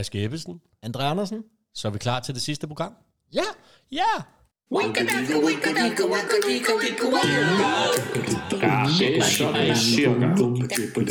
[0.00, 0.60] Aske Ebbesen.
[0.82, 1.44] Andre Andersen.
[1.74, 2.94] Så er vi klar til det sidste program?
[3.34, 3.42] Ja.
[3.92, 4.22] Ja!
[4.72, 4.76] Ja,
[8.98, 10.26] det er sådan cirka.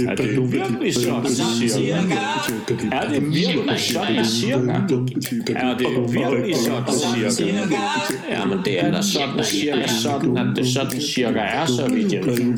[0.09, 2.15] Er det virkelig sådan cirka?
[2.91, 4.71] Er det virkelig sådan cirka?
[5.55, 7.75] Er det virkelig sådan cirka?
[8.29, 12.25] Jamen det er da sådan cirka sådan, at det sådan cirka er, så vidt jeg
[12.25, 12.55] ved.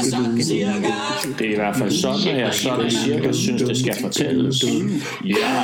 [1.39, 4.63] Det er i hvert fald sådan, at jeg sådan cirka synes, det skal fortælles.
[5.25, 5.63] Ja!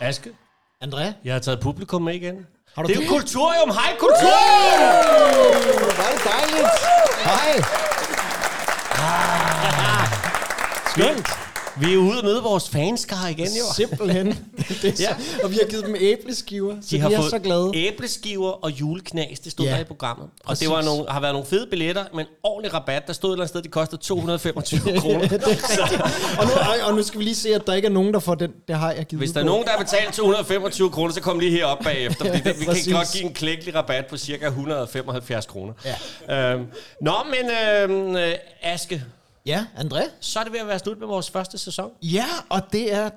[0.00, 0.30] Aske,
[0.84, 1.02] André.
[1.24, 2.34] jeg har taget publikum med igen.
[2.74, 3.70] Har du det er jo Kulturium.
[3.70, 4.34] Hej, Kulturium!
[5.78, 6.68] Hvor er det dejligt.
[7.24, 7.62] Hej.
[10.90, 11.43] Skønt.
[11.80, 13.64] Vi er ude og møde vores fanskare igen, jo.
[13.76, 14.26] Simpelthen.
[14.82, 15.16] Det er så, Ja.
[15.44, 17.70] Og vi har givet dem æbleskiver, så De de, har er fået så glade.
[17.74, 20.24] æbleskiver og juleknas, det stod Ja, der i programmet.
[20.40, 20.68] Og præcis.
[20.68, 23.06] det var nogle, har været nogle fede billetter, men ordentlig rabat.
[23.06, 25.20] Der stod et eller andet sted, de kostede 225 kroner.
[25.28, 26.52] det er og, nu,
[26.88, 28.50] og nu skal vi lige se, at der ikke er nogen, der får den.
[28.68, 31.38] Det har jeg givet Hvis der er nogen, der har betalt 225 kroner, så kom
[31.38, 32.24] lige herop bagefter.
[32.26, 32.92] Fordi det, vi kan Præcis.
[32.92, 35.72] godt give en klækkelig rabat på cirka 175 kroner.
[36.28, 36.52] Ja.
[36.52, 36.66] Øhm,
[37.00, 37.50] nå, men
[37.90, 38.32] øhm, øh,
[38.62, 39.04] Aske,
[39.46, 40.02] Ja, André?
[40.20, 41.90] så er det ved at være slut med vores første sæson.
[42.02, 43.10] Ja, og det er...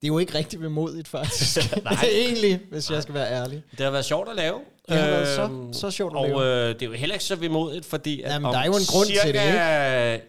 [0.00, 1.58] Det er jo ikke rigtig vemodigt, faktisk.
[1.84, 2.04] Nej.
[2.12, 3.62] Egentlig, hvis jeg skal være ærlig.
[3.70, 4.60] Det har været sjovt at lave.
[4.88, 6.68] Det har været så- Øhm, så sjovt at og, lave.
[6.68, 8.84] øh, det er jo heller ikke så vemodigt, fordi at Jamen, der er jo en
[8.88, 10.22] grund til det,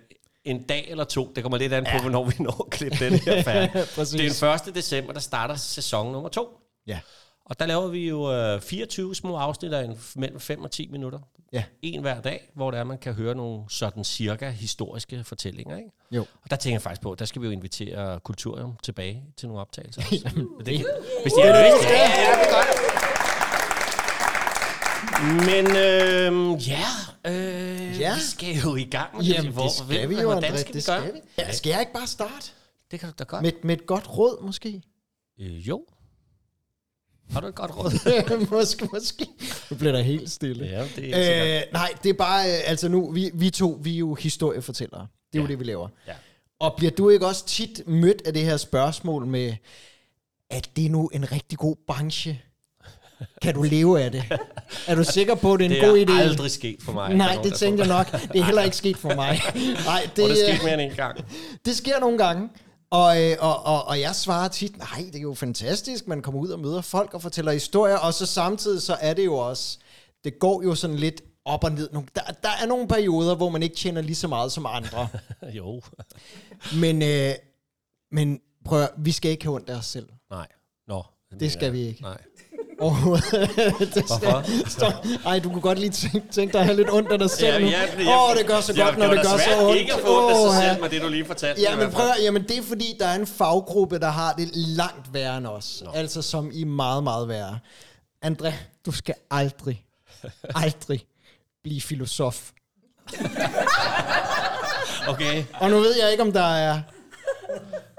[0.43, 2.02] en dag eller to, det kommer lidt an på, ja.
[2.02, 3.73] hvornår vi når at klippe den her færdig.
[3.95, 4.75] Det er den 1.
[4.75, 6.49] december, der starter sæson nummer to.
[6.87, 6.99] Ja.
[7.45, 11.19] Og der laver vi jo øh, 24 små afsnit af mellem 5 og 10 minutter.
[11.53, 11.63] Ja.
[11.81, 15.77] En hver dag, hvor det er, man kan høre nogle sådan cirka historiske fortællinger.
[15.77, 15.89] Ikke?
[16.11, 16.21] Jo.
[16.43, 19.61] Og der tænker jeg faktisk på, der skal vi jo invitere Kulturium tilbage til nogle
[19.61, 20.01] optagelser.
[20.05, 20.17] også.
[20.65, 20.85] det,
[21.21, 21.89] Hvis de har lyst.
[21.89, 22.67] Ja, ja, det er godt.
[25.45, 26.83] Men øh, ja,
[27.31, 28.13] øh, Ja.
[28.15, 30.57] vi skal jo i gang med Jamen, Hvor- det skal vi jo, Hvordan André.
[30.57, 31.01] skal vi Det gøre?
[31.01, 31.19] skal vi.
[31.37, 32.51] Ja, skal jeg ikke bare starte?
[32.91, 33.41] Det kan du da godt.
[33.41, 34.81] Med, med et godt råd, måske?
[35.39, 35.85] Øh, jo.
[37.31, 38.47] Har du et godt råd?
[38.52, 39.28] måske, måske.
[39.72, 40.66] Nu bliver der helt stille.
[40.66, 43.93] ja, det er Øh, nej, det er bare, øh, altså nu, vi, vi to, vi
[43.93, 45.08] er jo historiefortællere.
[45.33, 45.52] Det er jo Ja.
[45.52, 45.87] det, vi laver.
[46.08, 46.14] Ja.
[46.60, 49.54] Og bliver du ikke også tit mødt af det her spørgsmål med,
[50.49, 52.42] at det er nu en rigtig god branche?
[53.42, 54.23] Kan du leve af det?
[54.87, 56.21] Er du sikker på, at det er en det god er idé?
[56.21, 57.11] aldrig sket for mig.
[57.11, 58.11] Er Nej, det tænkte jeg nok.
[58.33, 59.42] Det er heller ikke sket for mig.
[59.86, 61.26] Nej, det, Og det øh, skete mere end en gang.
[61.66, 62.49] det sker nogle gange.
[62.89, 66.42] Og, øh, og, og, og jeg svarer tit, nej, det er jo fantastisk, man kommer
[66.42, 69.77] ud og møder folk og fortæller historier, og så samtidig så er det jo også,
[70.23, 71.89] det går jo sådan lidt op og ned.
[71.89, 75.08] Der, der er nogle perioder, hvor man ikke tjener lige så meget som andre.
[75.58, 75.81] jo.
[76.75, 77.33] Men, øh,
[78.11, 80.09] men prøv vi skal ikke have ondt af os selv.
[80.30, 80.48] Nej.
[80.87, 81.04] Nå.
[81.39, 82.02] Det skal vi ikke.
[82.02, 82.17] Nej.
[82.80, 83.32] Overhovedet.
[83.95, 85.27] det Hvorfor?
[85.30, 87.54] Ej, du kunne godt lige tænke, tænke dig at have lidt ondt af dig selv
[87.54, 87.67] Ja, nu.
[87.67, 89.77] ja, fordi Åh, jeg- det gør så Ja, godt, når det da gør så ondt.
[89.80, 91.61] ikke at få ondt af sig Åh, selv med det, du lige fortalte.
[91.61, 95.14] Ja, men prøv jamen det er fordi, der er en faggruppe, der har det langt
[95.14, 95.82] værre end os.
[95.86, 95.92] Nå.
[95.93, 97.60] Altså som i meget, meget værre.
[98.26, 98.52] André,
[98.86, 99.83] du skal aldrig,
[100.66, 101.05] aldrig
[101.64, 102.49] blive filosof.
[105.08, 105.43] Okay.
[105.54, 106.80] Og nu ved jeg ikke, om der er...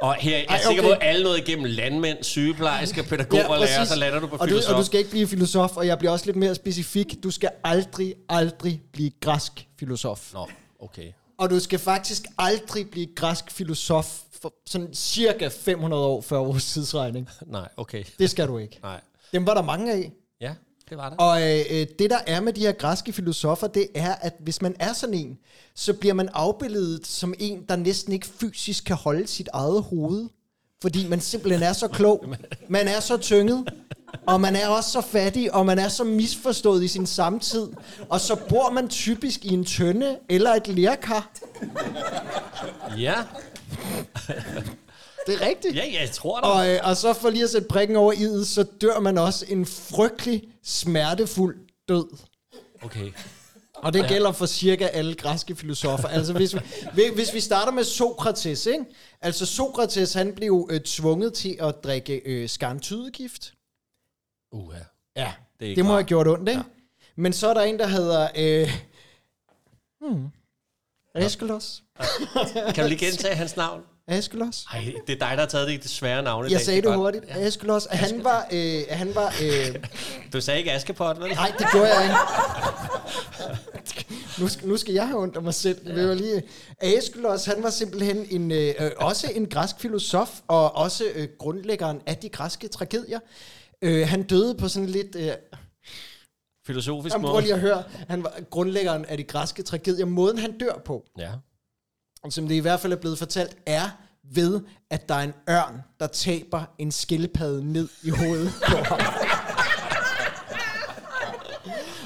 [0.02, 0.96] Og her, jeg er Ej, sikker på, okay.
[1.00, 3.74] at alle noget igennem landmænd, sygeplejersker, pædagoger og præcis.
[3.74, 4.72] lærere, så lander du på og du, filosof.
[4.72, 7.22] og du skal ikke blive filosof, og jeg bliver også lidt mere specifik.
[7.22, 10.32] Du skal aldrig, aldrig blive græsk filosof.
[10.32, 10.48] Nå,
[10.80, 11.12] okay.
[11.38, 16.72] Og du skal faktisk aldrig blive græsk filosof for sådan cirka 500 år før vores
[16.72, 17.28] tidsregning.
[17.46, 18.04] Nej, okay.
[18.18, 18.78] Det skal du ikke.
[18.82, 19.00] Nej.
[19.32, 20.12] Dem var der mange af.
[20.88, 21.18] Det var det.
[21.18, 24.62] Og øh, øh, det der er med de her græske filosofer, det er, at hvis
[24.62, 25.38] man er sådan en,
[25.74, 30.28] så bliver man afbilledet som en, der næsten ikke fysisk kan holde sit eget hoved.
[30.82, 32.24] Fordi man simpelthen er så klog.
[32.68, 33.64] Man er så tynget.
[34.26, 37.68] Og man er også så fattig, og man er så misforstået i sin samtid.
[38.08, 41.30] Og så bor man typisk i en tønde eller et lærkar.
[42.98, 43.14] Ja,
[45.28, 45.76] Det er rigtigt.
[45.76, 46.44] ja, ja jeg tror det.
[46.50, 49.44] Og, øh, og så for lige at sætte prikken over i'et, så dør man også
[49.48, 51.56] en frygtelig, smertefuld
[51.88, 52.06] død.
[52.82, 53.12] Okay.
[53.74, 56.08] Og det gælder for cirka alle græske filosofer.
[56.08, 56.54] Altså hvis
[56.94, 58.84] vi, hvis- vi starter med Sokrates, ikke?
[59.20, 63.52] Altså Sokrates, han blev øh, tvunget til at drikke øh, skarntydegift.
[64.52, 64.78] Uha.
[65.16, 66.60] Ja, Det er det, må have gjort ondt, ikke?
[66.60, 66.64] Ja.
[67.16, 68.28] Men så er der en, der hedder...
[68.36, 68.70] Øh,
[70.00, 70.26] hmm,
[71.14, 71.82] Aeschylus.
[72.74, 73.82] Kan du lige gentage hans navn?
[74.08, 74.64] Aeschylus.
[74.72, 76.64] Ej, det er dig, der har taget det, det svære navn i Jeg dag.
[76.66, 77.24] sagde det hurtigt.
[77.28, 77.86] Aeschylus.
[77.90, 78.46] Han var...
[78.52, 79.74] Øh, han var øh,
[80.32, 81.30] Du sagde ikke Askepot, vel?
[81.34, 82.14] Nej, det gjorde jeg ikke.
[84.40, 85.78] Nu skal, nu skal jeg have ondt af mig selv.
[85.88, 85.94] Ja.
[85.94, 86.42] Det var lige...
[86.80, 92.00] Aeschylus, han var simpelthen en, øh, øh, også en græsk filosof, og også øh, grundlæggeren
[92.06, 93.18] af de græske tragedier.
[93.82, 95.16] Øh, han døde på sådan lidt...
[95.16, 95.30] Øh,
[96.66, 97.42] Filosofisk jamen, prøv måde.
[97.42, 97.82] lige at høre.
[98.08, 100.06] Han var grundlæggeren af de græske tragedier.
[100.06, 101.30] Måden, han dør på, Ja.
[102.30, 103.88] Som det i hvert fald er blevet fortalt, er
[104.34, 104.60] ved,
[104.90, 109.00] at der er en ørn, der taber en skildpadde ned i hovedet på ham.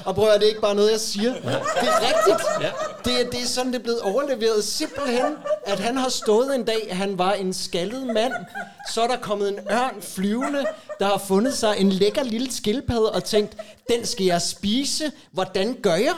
[0.05, 1.33] Og prøv at høre, det er ikke bare noget, jeg siger.
[1.33, 2.47] Det er rigtigt.
[2.61, 2.69] Ja.
[3.05, 4.63] Det, er- det er sådan, det er blevet overleveret.
[4.63, 5.25] Simpelthen,
[5.65, 8.33] at han har stået en dag, han var en skaldet mand.
[8.93, 10.65] Så er der kommet en ørn flyvende,
[10.99, 13.57] der har fundet sig en lækker lille skildpadde og tænkt,
[13.89, 15.11] den skal jeg spise.
[15.31, 16.15] Hvordan gør jeg?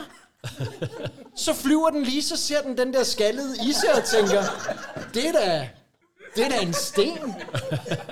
[1.36, 4.42] Så flyver den lige, så ser den den der skaldede isse og tænker,
[5.14, 5.68] det er da,
[6.36, 7.34] det er da en sten.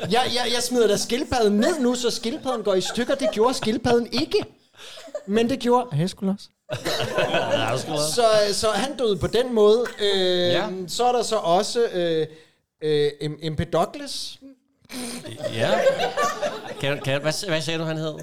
[0.01, 3.15] Jeg, jeg, jeg smider da skildpadden ned nu, så skildpadden går i stykker.
[3.15, 4.45] Det gjorde skildpadden ikke.
[5.27, 6.51] Men det gjorde Heskulos.
[8.15, 9.85] Så, så han døde på den måde.
[10.01, 10.69] Øh, Ja.
[10.89, 12.27] Så er der så også øh,
[12.83, 14.39] øh, M- Empedocles.
[15.53, 15.81] Ja.
[16.81, 18.15] Kan, kan, hvad, hvad sagde du, han hed?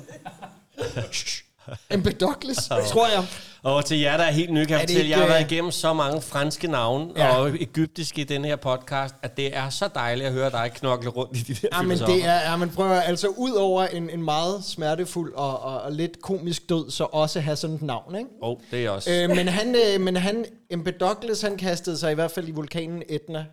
[1.91, 3.25] Empedocles, tror jeg.
[3.63, 5.71] Og til jer, der er helt nye, kan jeg fortælle, jeg har været øh, igennem
[5.71, 7.35] så mange franske navne Ja.
[7.35, 11.09] og egyptiske i den her podcast, at det er så dejligt at høre dig knokle
[11.09, 13.85] rundt i de der Ja, men det er, ja, men prøv at, altså ud over
[13.85, 17.81] en, en meget smertefuld og, og, og lidt komisk død, så også have sådan et
[17.81, 18.29] navn, ikke?
[18.41, 19.11] Åh, oh, det er også...
[19.11, 23.03] Øh, men han, øh, men han, Empedocles, han kastede sig i hvert fald i vulkanen
[23.09, 23.45] Etna,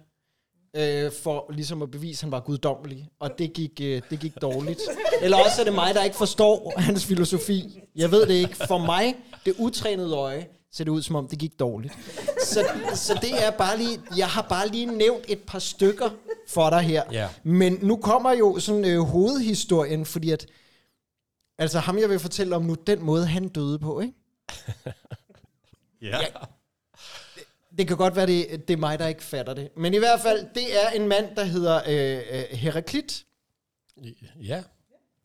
[0.74, 3.08] øh, for ligesom at bevise, at han var guddommelig.
[3.20, 4.80] Og det gik, øh, det gik dårligt.
[5.22, 7.80] Eller også er det mig, der ikke forstår hans filosofi.
[7.96, 8.56] Jeg ved det ikke.
[8.56, 11.98] For mig, det utrænede øje, ser det ud som om, det gik dårligt.
[12.44, 16.10] Så, så det er bare lige, jeg har bare lige nævnt et par stykker
[16.48, 17.02] for dig her.
[17.12, 17.28] Ja.
[17.42, 20.46] Men nu kommer jo sådan øh, hovedhistorien, fordi at,
[21.58, 24.14] altså ham jeg vil fortælle om nu, den måde han døde på, ikke?
[26.02, 26.18] ja.
[27.78, 29.69] Det kan godt være, det, det er mig, der ikke fatter det.
[29.76, 33.25] Men i hvert fald, det er en mand, der hedder øh, øh, Heraklit.
[34.42, 34.62] ja.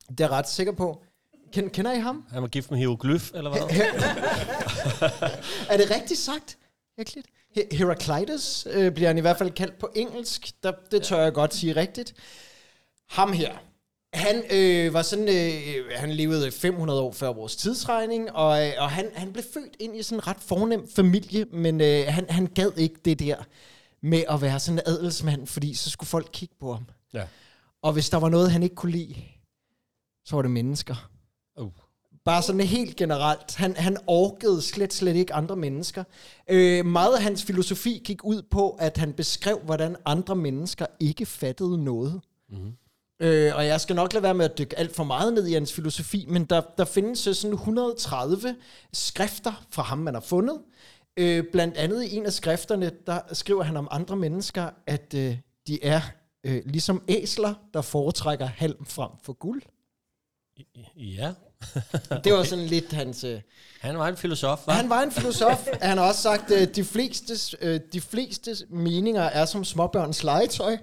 [0.09, 1.03] Det er jeg ret sikker på.
[1.53, 2.25] Ken, kender I ham?
[2.31, 3.61] Han var gift med hieroglyf, eller hvad?
[5.69, 6.57] Er det rigtigt sagt?
[6.97, 7.25] Heraklit?
[7.57, 10.51] He- Heraclitus øh, bliver han i hvert fald kaldt på engelsk.
[10.63, 12.13] Der, det tør jeg godt sige rigtigt.
[13.09, 13.51] Ham her.
[14.13, 18.91] Han øh, var sådan, øh, han levede 500 år før vores tidsregning, og, øh, og
[18.91, 22.45] han, han blev født ind i sådan en ret fornem familie, men øh, han, han
[22.45, 23.35] gad ikke det der
[24.01, 26.85] med at være sådan en adelsmand, fordi så skulle folk kigge på ham.
[27.13, 27.23] Ja.
[27.81, 29.15] Og hvis der var noget, han ikke kunne lide,
[30.25, 31.09] så var det mennesker.
[31.59, 31.71] Uh.
[32.25, 33.55] Bare sådan helt generelt.
[33.55, 36.03] Han, han orkede slet, slet ikke andre mennesker.
[36.49, 41.25] Øh, meget af hans filosofi gik ud på, at han beskrev, hvordan andre mennesker ikke
[41.25, 42.21] fattede noget.
[42.49, 42.73] Mm-hmm.
[43.19, 45.53] Øh, og jeg skal nok lade være med at dykke alt for meget ned i
[45.53, 48.55] hans filosofi, men der, der findes øh, sådan 130
[48.93, 50.59] skrifter fra ham, man har fundet.
[51.17, 55.37] Øh, blandt andet i en af skrifterne, der skriver han om andre mennesker, at øh,
[55.67, 56.01] de er
[56.43, 59.61] øh, ligesom æsler, der foretrækker halm frem for guld.
[60.95, 61.33] Ja.
[62.23, 63.23] Det var sådan lidt hans...
[63.23, 63.41] Øh,
[63.81, 64.71] Han var en filosof, hva'?
[64.71, 65.67] han var en filosof.
[65.81, 70.77] Han har også sagt, at de fleste, øh, de fleste meninger er som småbørns legetøj.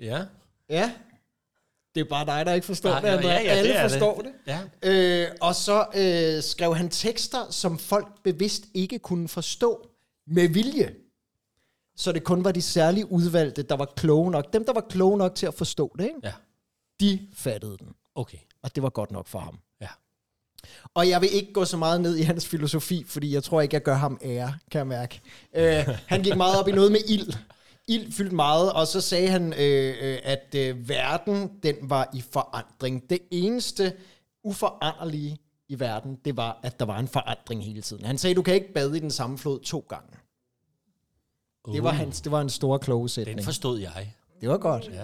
[0.00, 0.22] Ja.
[0.70, 0.92] Ja.
[1.94, 3.26] Det er bare dig, der ikke forstår Nej, det, André.
[3.26, 4.32] ja, ja, Alle det forstår det.
[4.46, 4.60] Ja.
[4.82, 9.88] Øh, og så øh, skrev han tekster, som folk bevidst ikke kunne forstå
[10.26, 10.94] med vilje.
[11.96, 14.52] Så det kun var de særligt udvalgte, der var kloge nok.
[14.52, 16.20] Dem, der var kloge nok til at forstå det, ikke?
[16.24, 16.32] Ja.
[17.00, 17.88] de fattede den.
[18.14, 18.38] Okay.
[18.62, 19.58] Og det var godt nok for ham.
[19.80, 19.88] Ja.
[20.94, 23.74] Og jeg vil ikke gå så meget ned i hans filosofi, fordi jeg tror ikke,
[23.74, 25.20] jeg gør ham ære, kan jeg mærke.
[25.54, 27.32] Øh, han gik meget op i noget med ild.
[27.88, 32.20] Ild fyldte meget, og så sagde han, øh, øh, at øh, verden, den var i
[32.32, 33.10] forandring.
[33.10, 33.92] Det eneste
[34.44, 38.04] uforanderlige i verden, det var, at der var en forandring hele tiden.
[38.04, 40.16] Han sagde, du kan ikke bade i den samme flod to gange.
[41.72, 43.38] Det var, Uh, hans, det var en stor kloge sætning.
[43.38, 44.14] Den forstod jeg.
[44.40, 44.90] Det var godt.
[44.92, 45.00] Ja.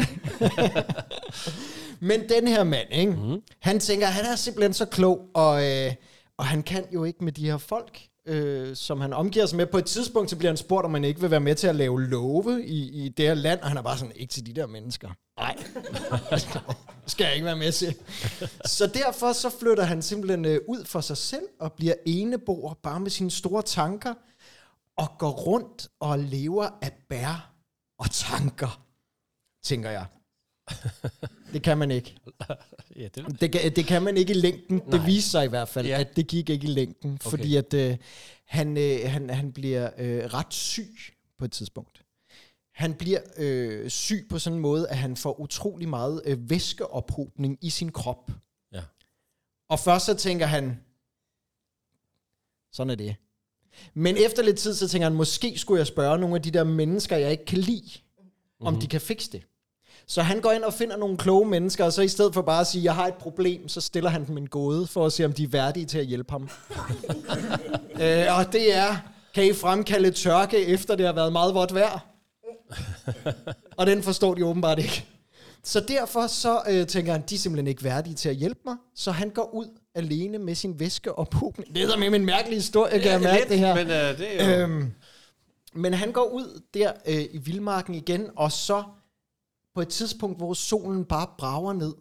[2.09, 3.12] Men den her mand, ikke?
[3.12, 3.42] Mm.
[3.59, 5.92] han tænker, han er simpelthen så klog, og, øh,
[6.37, 9.66] og han kan jo ikke med de her folk, øh, som han omgiver sig med.
[9.66, 11.76] På et tidspunkt så bliver han spurgt, om han ikke vil være med til at
[11.76, 14.52] lave love i, i det her land, og han er bare sådan, ikke til de
[14.52, 15.11] der mennesker.
[15.38, 15.57] Nej,
[17.07, 17.97] skal jeg ikke være med til.
[18.64, 23.00] Så derfor så flytter han simpelthen øh, ud for sig selv, og bliver eneboer bare
[23.00, 24.14] med sine store tanker,
[24.97, 27.54] og går rundt og lever af bær
[27.99, 28.85] og tanker,
[29.64, 30.07] tænker jeg.
[31.52, 32.14] Det kan man ikke.
[32.97, 34.76] Ja, det Det, kan- det kan man ikke i længden.
[34.87, 34.99] Nej.
[34.99, 35.94] Det viste sig i hvert fald, Ja.
[35.94, 36.00] ja.
[36.00, 37.30] at det gik ikke i længden, okay.
[37.30, 37.97] fordi at øh,
[38.44, 40.94] han, øh, han, han bliver øh, ret syg
[41.38, 42.04] på et tidspunkt.
[42.73, 47.59] Han bliver øh, syg på sådan en måde, at han får utrolig meget øh, væskeophobning
[47.61, 48.30] i sin krop.
[48.73, 48.83] Ja.
[49.68, 50.80] Og først så tænker han,
[52.73, 53.16] sådan er det.
[53.94, 56.64] Men efter lidt tid, så tænker han, måske skulle jeg spørge nogle af de der
[56.64, 58.66] mennesker, jeg ikke kan lide, mm-hmm.
[58.66, 59.42] om de kan fikse det.
[60.06, 62.61] Så han går ind og finder nogle kloge mennesker, og så i stedet for bare
[62.61, 65.25] at sige, jeg har et problem, så stiller han dem en gåde, for at se,
[65.25, 66.42] om de er værdige til at hjælpe ham.
[68.02, 68.96] øh, og det er,
[69.34, 72.06] kan I fremkalde tørke, efter det har været meget vådt vejr?
[73.78, 75.06] og den forstår de åbenbart ikke.
[75.62, 78.76] Så derfor så øh, tænker han, de er simpelthen ikke værdige til at hjælpe mig,
[78.94, 81.64] så han går ud alene med sin væske og puben.
[81.75, 83.75] Det er med en mærkelig historie, kan jeg mærke lidt, det her.
[83.75, 84.62] Men øh, det er jo...
[84.62, 84.92] Øhm,
[85.75, 88.82] men han går ud der øh, i vildmarken igen, og så
[89.75, 91.95] på et tidspunkt, hvor solen bare brager ned,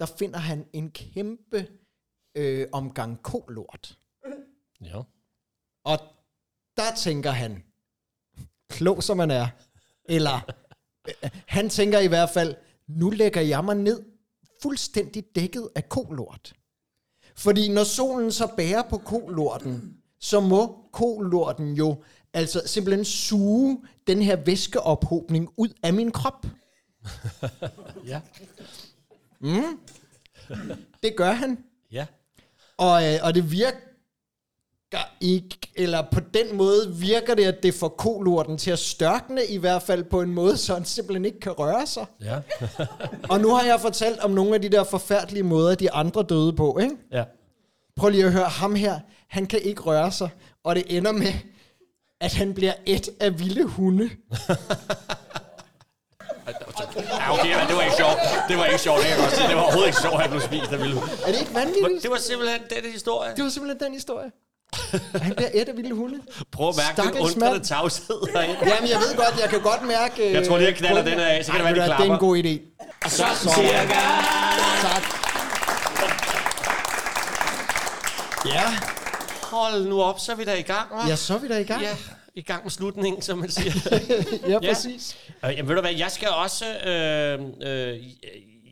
[0.00, 1.66] der finder han en kæmpe
[2.34, 3.98] øh, omgang kolort.
[4.80, 5.02] Ja.
[5.84, 5.98] Og
[6.76, 7.64] der tænker han,
[8.68, 9.48] klog som man er,
[10.04, 10.40] eller
[11.08, 12.54] øh, han tænker i hvert fald,
[12.86, 14.02] nu lægger jeg mig ned
[14.62, 16.54] fuldstændig dækket af kolort.
[17.36, 24.22] Fordi når solen så bærer på kolorten, så må kolorten jo altså simpelthen suge den
[24.22, 26.46] her væskeophobning ud af min krop.
[28.06, 28.20] Ja.
[31.02, 31.58] Det gør han.
[31.92, 32.06] Ja.
[32.76, 33.78] Og, øh, og det virker
[35.20, 39.56] ikke, eller på den måde virker det, at det får kolorten til at størkne, i
[39.56, 42.06] hvert fald på en måde, så han simpelthen ikke kan røre sig.
[42.20, 42.38] Ja.
[43.30, 46.52] Og nu har jeg fortalt om nogle af de der forfærdelige måder, de andre døde
[46.52, 46.96] på, ikke?
[47.12, 47.24] ja.
[47.96, 49.00] Prøv lige at høre ham her.
[49.28, 50.28] Han kan ikke røre sig,
[50.64, 51.32] og det ender med,
[52.20, 54.10] at han bliver et af vilde hunde.
[57.20, 58.18] Ja, okay, men det var ikke sjovt.
[58.48, 59.48] Det var ikke sjovt, det kan jeg godt sige.
[59.48, 61.00] Det var overhovedet ikke sjovt, at han blev spist af vilde.
[61.26, 62.02] Er det ikke vanvittigt?
[62.02, 63.30] Det var simpelthen den historie.
[63.36, 64.30] Det var simpelthen den historie.
[65.26, 66.18] Han bliver et af vilde hunde.
[66.52, 68.56] Prøv at mærke den undrende tavshed herinde.
[68.72, 70.32] Jamen, jeg ved godt, jeg kan godt mærke...
[70.32, 71.96] Jeg tror lige, jeg knaller den her af, så kan det være, de Det er
[71.96, 72.18] en klapper.
[72.18, 72.54] god idé.
[73.08, 73.98] Sådan cirka.
[74.82, 75.02] Tak.
[78.46, 78.64] Ja,
[79.42, 81.08] Hold nu op, så er vi da i gang, hva'?
[81.08, 81.82] ja så er vi da i gang.
[81.82, 81.94] Ja,
[82.38, 83.72] i gang med slutningen, som man siger.
[84.52, 85.18] ja præcis.
[85.44, 86.64] Øh, Jamen ved du hvad, jeg skal også...
[86.86, 88.04] Øh, øh,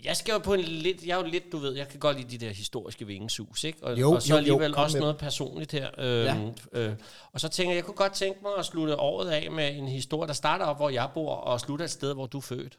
[0.04, 1.06] jeg skal jo på en lidt...
[1.06, 3.78] Jeg er jo lidt, du ved, jeg kan godt lide de der historiske vingesus, ikke?
[3.82, 5.88] Og, Jo, og så jo, jo, alligevel kom også med noget personligt her.
[5.98, 6.34] Øh, Ja.
[6.72, 6.92] øh,
[7.32, 9.88] og så tænker jeg, jeg kunne godt tænke mig at slutte året af med en
[9.88, 12.78] historie, der starter op, hvor jeg bor, og slutter et sted, hvor du er født.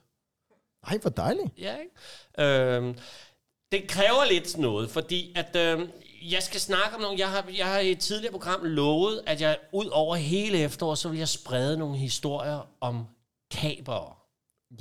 [0.88, 1.48] Ej, hvor dejligt.
[1.58, 2.50] Ja, ikke?
[2.76, 2.98] Øhm,
[3.72, 5.88] det kræver lidt noget, fordi at øhm,
[6.22, 7.20] jeg skal snakke om nogle...
[7.20, 10.98] Jeg har, jeg har i et tidligere program lovet, at jeg ud over hele efteråret,
[10.98, 13.06] så vil jeg sprede nogle historier om
[13.52, 14.17] kabere.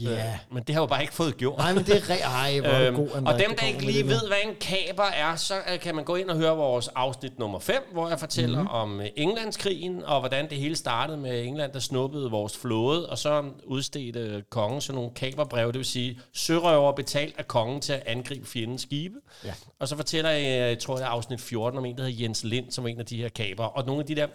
[0.01, 0.11] Ja.
[0.11, 1.59] Øh, men det har jeg jo bare ikke fået gjort.
[1.59, 4.27] Nej, men det er re- Ej, hvor Øhm, god, og dem, der ikke lige ved,
[4.29, 7.59] hvad en kaber er, så uh, kan man gå ind og høre vores afsnit nummer
[7.59, 8.69] 5, hvor jeg fortæller Mhm.
[8.69, 8.75] mm.
[8.75, 13.19] om uh, Englandskrigen, og hvordan det hele startede med England, der snuppede vores flåde, og
[13.19, 18.03] så udstedte kongen sådan nogle kaberbrev, det vil sige sørøver betalt af kongen til at
[18.07, 19.15] angribe fjendens skibe.
[19.45, 19.53] Ja.
[19.81, 22.45] Og så fortæller jeg, jeg tror det er afsnit 14, om en, der hedder Jens
[22.45, 24.27] Lind, som var en af de her kaber, og nogle af de der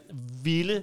[0.43, 0.81] vilde,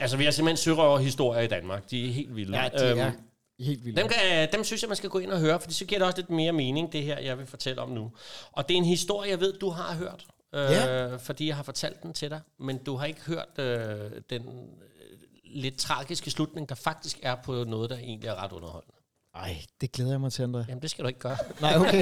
[0.00, 2.58] altså vi har simpelthen sørøverhistorier i Danmark, de er helt vilde.
[2.62, 3.10] Ja, de Øhm, er
[3.58, 3.98] helt vildt.
[3.98, 6.06] dem, kan, dem synes jeg, man skal gå ind og høre, for så giver det
[6.06, 8.12] også lidt mere mening, det her, jeg vil fortælle om nu.
[8.52, 11.16] Og det er en historie, jeg ved, du har hørt, øh, Ja.
[11.16, 15.18] fordi jeg har fortalt den til dig, men du har ikke hørt øh, den øh,
[15.44, 18.95] lidt tragiske slutning, der faktisk er på noget, der egentlig er ret underholdende.
[19.42, 20.64] Ej, det glæder jeg mig til, André.
[20.68, 21.36] Jamen, det skal du ikke gøre.
[21.60, 22.00] Nej, okay.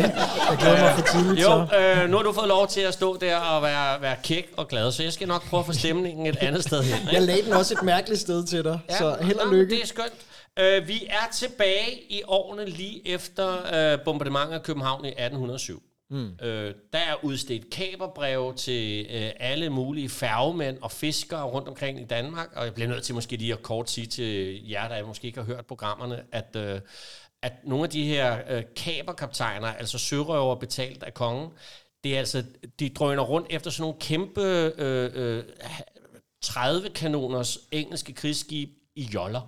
[0.51, 1.77] Jeg glæder mig for tidligt, Jo, så.
[2.03, 4.69] øh, nu har du fået lov til at stå der og være, være kæk og
[4.69, 7.09] glad, så jeg skal nok prøve at få stemningen et andet sted hen.
[7.13, 9.75] Jeg lagde den også et mærkeligt sted til dig, så held og lykke.
[9.75, 10.15] Det er skønt.
[10.61, 15.83] Uh, vi er tilbage i årene lige efter uh, bombardementet af København i 1807.
[16.11, 16.25] Mm.
[16.43, 22.05] Uh, der er udstedt kaberbreve til uh, alle mulige færgemænd og fiskere rundt omkring i
[22.05, 25.27] Danmark, og jeg bliver nødt til måske lige at kort sige til jer, der måske
[25.27, 26.81] ikke har hørt programmerne, at, uh,
[27.45, 31.51] at nogle af de her øh, kaberkaptajner, altså sørøver betalt af kongen,
[32.05, 32.45] det er altså,
[32.81, 34.43] de drøner rundt efter sådan nogle kæmpe
[34.79, 35.45] øh, øh,
[36.45, 39.41] 30-kanoners engelske krigsskib i joller.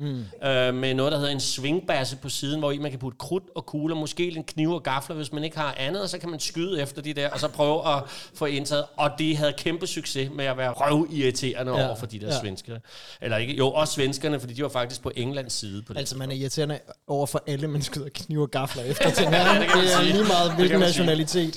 [0.00, 0.24] Mm.
[0.48, 3.44] Øh, med noget, der hedder en svingbasse på siden, hvor i man kan putte krudt
[3.54, 6.30] og kugler, måske lidt knive og gafler, hvis man ikke har andet, og så kan
[6.30, 8.02] man skyde efter de der, og så prøve at
[8.34, 8.84] få indtaget.
[8.96, 11.86] Og de havde kæmpe succes med at være røvirriterende ja.
[11.86, 12.34] over for de der ja.
[12.34, 12.40] ja.
[12.40, 12.78] svenskere.
[13.20, 15.98] Eller ikke, jo, også svenskerne, fordi de var faktisk på Englands side på det.
[15.98, 19.60] Altså, man er irriterende over for alle mennesker, der kniver gafler efter til her.
[19.60, 21.52] det man det er lige meget, Det hvilken man sige.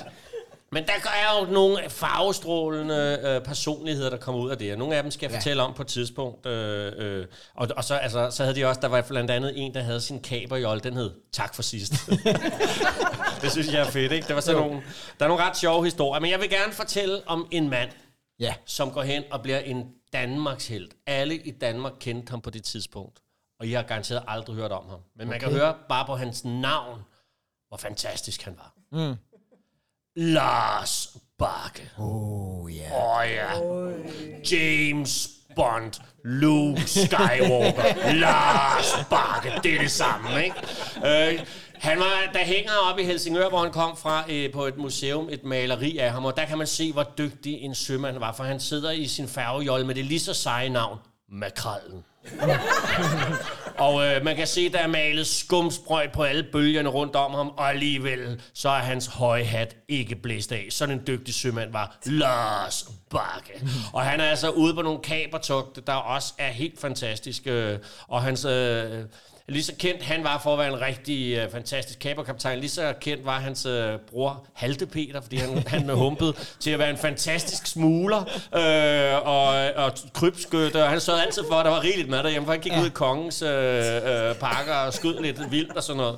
[0.73, 4.95] Men der er jo nogle farvestrålende øh, personligheder, der kommer ud af det, og nogle
[4.95, 5.37] af dem skal jeg ja.
[5.37, 6.45] fortælle om på et tidspunkt.
[6.45, 7.25] Øh, øh,
[7.55, 10.01] og, og så, altså, så havde de også, der var blandt andet en, der havde
[10.01, 11.93] sin kaberjold, den hed Tak for sidst.
[13.41, 14.27] det synes jeg er fedt, ikke?
[14.27, 14.81] Det var sådan nogle,
[15.19, 17.89] der er nogle ret sjove historier, men jeg vil gerne fortælle om en mand,
[18.39, 18.53] Ja.
[18.65, 20.89] som går hen og bliver en Danmarks held.
[21.07, 23.19] Alle i Danmark kendte ham på det tidspunkt,
[23.59, 24.99] og jeg har garanteret aldrig hørt om ham.
[25.15, 25.57] Men man kan Okay.
[25.57, 26.99] høre bare på hans navn,
[27.67, 28.73] hvor fantastisk han var.
[28.91, 29.15] Mm.
[30.15, 31.89] Lars Bakke.
[31.97, 32.93] Oh, ja.
[32.93, 33.49] Åh oh, ja.
[34.51, 35.93] James Bond,
[36.23, 40.55] Luke Skywalker, Lars Bakke, det er det samme, ikke?
[41.05, 44.77] Øh, han var, der hænger oppe i Helsingør, hvor han kom fra, øh, på et
[44.77, 48.33] museum, et maleri af ham, og der kan man se, hvor dygtig en sømand var,
[48.33, 52.03] for han sidder i sin færgejolle med det lige så seje navn, Makrallen.
[53.77, 57.47] Og øh, man kan se, der er malet skumsprøj på alle bølgerne rundt om ham,
[57.47, 60.67] og alligevel så er hans høje hat ikke blæst af.
[60.69, 63.67] Sådan en dygtig sømand var Lars Bakke.
[63.93, 67.79] Og han er altså ude på nogle kabertogte, der også er helt fantastiske.
[68.07, 68.45] Og hans...
[68.45, 69.03] Øh,
[69.47, 72.93] Lige så kendt han var for at være en rigtig uh, fantastisk kaberkaptajn, lige så
[73.01, 76.97] kendt var hans uh, bror Halte Peter, fordi han, han humpede til at være en
[76.97, 78.21] fantastisk smugler
[78.51, 82.45] uh, og, og krybskytte, og han sørgede altid for, at der var rigeligt mad derhjemme,
[82.45, 82.81] for han gik ja.
[82.81, 86.17] ud i kongens uh, uh, parker og skød lidt vildt og sådan noget.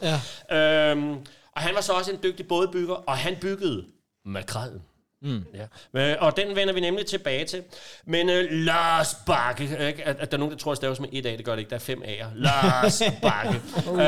[0.52, 0.94] Ja.
[0.94, 1.18] Uh,
[1.56, 3.86] og han var så også en dygtig bådbygger, og han byggede
[4.26, 4.82] makrallen.
[5.22, 5.46] Mm.
[5.54, 5.68] Ja.
[5.92, 7.64] Men, og den vender vi nemlig tilbage til.
[8.06, 10.04] Men uh, Lars Bakke, ikke?
[10.04, 11.60] At, at der er nogen, der tror, at det med et A, det gør det
[11.60, 11.70] ikke.
[11.70, 12.28] Der er fem A'er.
[12.34, 13.62] Lars Bakke.
[13.92, 14.00] uh,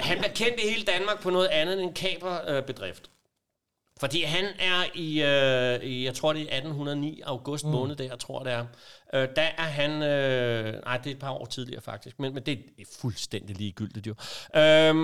[0.00, 3.06] han er kendt i hele Danmark på noget andet end en kaberbedrift.
[3.06, 3.16] Uh,
[4.00, 7.70] fordi han er i, øh, i, jeg tror det er 1809, august mm.
[7.70, 8.66] måned, der, jeg tror det er.
[9.14, 12.42] Øh, der er han, øh, nej det er et par år tidligere faktisk, men, men
[12.42, 14.14] det er fuldstændig ligegyldigt jo.
[14.54, 14.94] Øh,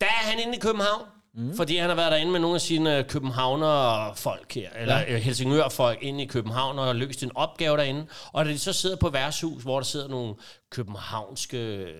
[0.00, 1.56] der er han inde i København, Mm.
[1.56, 5.14] Fordi han har været derinde med nogle af sine øh, københavner-folk her, eller ja.
[5.14, 8.06] Øh, Helsingør-folk inde i København, og har løst en opgave derinde.
[8.32, 10.34] Og da de så sidder på værtshus, hvor der sidder nogle
[10.70, 11.92] københavnske øh,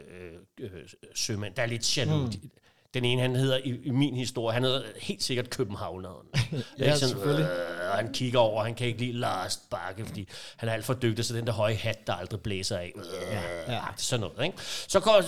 [0.61, 0.71] øh,
[1.15, 2.37] sømænd, der er lidt jaloux.
[2.43, 2.51] Mm.
[2.95, 6.27] Den ene, han hedder i, i min historie, han hedder helt sikkert Københavneren.
[6.79, 7.47] ja, sådan, selvfølgelig.
[7.47, 10.95] Øh, han kigger over, han kan ikke lide Lars Bakke, fordi han er alt for
[10.95, 12.93] dygtig, så den der høje hat, der aldrig blæser af.
[12.97, 13.81] Øh, ja, ja.
[13.97, 14.59] Sådan noget, ikke?
[14.89, 15.23] Så går,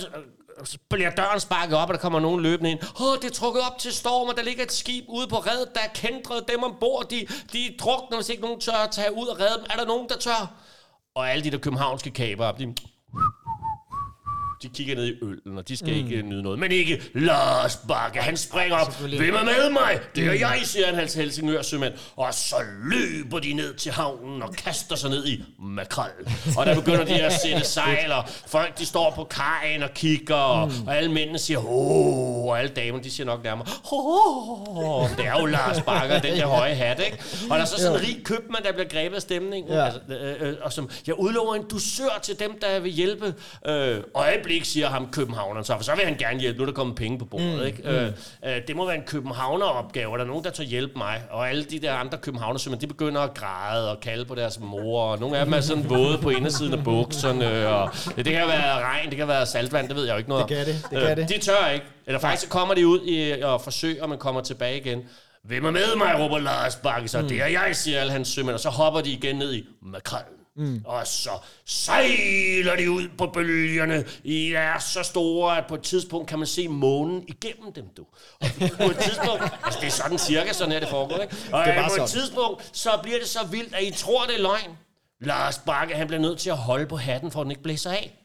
[0.63, 2.79] så bliver døren sparket op, og der kommer nogen løbende ind.
[2.83, 5.35] Åh, oh, det er trukket op til storm, og der ligger et skib ude på
[5.35, 7.09] reddet, der er kendret dem ombord.
[7.09, 9.65] De, de drukner, hvis ikke nogen tør at tage ud og redde dem.
[9.69, 10.51] Er der nogen, der tør?
[11.15, 12.75] Og alle de der københavnske kaber, de
[14.63, 16.11] de kigger ned i øllen, og de skal mm.
[16.11, 16.59] ikke nyde noget.
[16.59, 18.19] Men ikke Lars Bakke.
[18.19, 18.99] Han springer op.
[18.99, 19.99] Hvem er med mig?
[20.15, 21.93] Det er jeg, siger han, hans Helsingør sømand.
[22.15, 26.11] Og så løber de ned til havnen og kaster sig ned i makrel.
[26.57, 28.31] Og der begynder de at sætte sejler.
[28.47, 30.87] Folk, de står på kajen og kigger, og, mm.
[30.87, 35.39] og alle mændene siger, åh, og alle damerne, de siger nok nærmere, åh, det er
[35.39, 37.17] jo Lars Bakke og den der høje hat, ikke?
[37.49, 39.85] Og der er så sådan en rig købmand, der bliver grebet af stemningen, ja.
[39.85, 43.33] altså, øh, øh, og som, jeg udlover en dusør til dem, der vil hjælpe.
[43.67, 46.65] Øh, og øjeblik, siger ham københavneren så, for så vil han gerne hjælpe, nu er
[46.65, 47.59] der kommet penge på bordet.
[47.59, 47.81] Mm, ikke?
[47.83, 47.89] Mm.
[47.89, 48.11] Øh,
[48.45, 51.21] øh, det må være en københavner-opgave, og der er nogen, der tager hjælpe mig.
[51.29, 54.59] Og alle de der andre københavner, som de begynder at græde og kalde på deres
[54.59, 58.33] mor, og nogle af dem er sådan våde på indersiden af bukserne, og det, det
[58.33, 60.49] kan være regn, det kan være saltvand, det ved jeg jo ikke noget om.
[60.49, 61.29] Det kan det, det kan øh, det.
[61.29, 61.85] De tør ikke.
[62.07, 64.99] Eller faktisk kommer de ud i, og forsøger, og man kommer tilbage igen.
[65.43, 67.27] Hvem er med mig, råber Lars Bakke, så mm.
[67.27, 70.36] det er jeg, siger alle hans sømænd, og så hopper de igen ned i makrallen.
[70.57, 70.81] Mm.
[70.85, 71.29] Og så
[71.65, 74.05] sejler de ud på bølgerne.
[74.23, 78.05] I er så store, at på et tidspunkt kan man se månen igennem dem, du.
[78.39, 81.35] Og på et tidspunkt, altså det er sådan cirka, sådan her det foregår, ikke?
[81.53, 82.03] Og det er på sådan.
[82.03, 84.77] et tidspunkt, så bliver det så vildt, at I tror, det er løgn.
[85.21, 87.91] Lars Bakke, han bliver nødt til at holde på hatten, for at den ikke blæser
[87.91, 88.19] af.